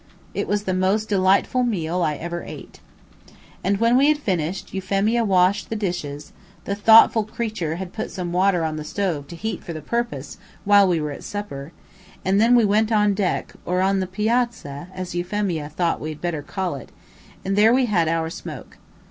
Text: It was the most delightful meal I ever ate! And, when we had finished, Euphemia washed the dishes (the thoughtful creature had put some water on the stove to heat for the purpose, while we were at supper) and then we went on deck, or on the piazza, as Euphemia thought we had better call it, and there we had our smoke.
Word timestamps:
It 0.33 0.47
was 0.47 0.63
the 0.63 0.73
most 0.73 1.09
delightful 1.09 1.61
meal 1.61 2.01
I 2.01 2.15
ever 2.15 2.41
ate! 2.41 2.79
And, 3.63 3.77
when 3.79 3.95
we 3.97 4.07
had 4.07 4.17
finished, 4.17 4.73
Euphemia 4.73 5.23
washed 5.23 5.69
the 5.69 5.75
dishes 5.75 6.33
(the 6.65 6.73
thoughtful 6.73 7.23
creature 7.23 7.75
had 7.75 7.93
put 7.93 8.09
some 8.09 8.33
water 8.33 8.63
on 8.65 8.77
the 8.77 8.83
stove 8.83 9.27
to 9.27 9.35
heat 9.35 9.63
for 9.63 9.73
the 9.73 9.79
purpose, 9.81 10.39
while 10.65 10.87
we 10.87 10.99
were 10.99 11.11
at 11.11 11.23
supper) 11.23 11.71
and 12.25 12.41
then 12.41 12.55
we 12.55 12.65
went 12.65 12.91
on 12.91 13.13
deck, 13.13 13.53
or 13.63 13.81
on 13.81 13.99
the 13.99 14.07
piazza, 14.07 14.87
as 14.95 15.13
Euphemia 15.13 15.69
thought 15.69 16.01
we 16.01 16.09
had 16.09 16.19
better 16.19 16.41
call 16.41 16.73
it, 16.73 16.91
and 17.45 17.55
there 17.55 17.71
we 17.71 17.85
had 17.85 18.07
our 18.07 18.31
smoke. 18.31 18.79